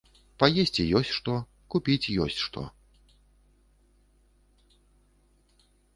[0.43, 1.33] Паесці ёсць што,
[1.75, 2.63] купіць ёсць што.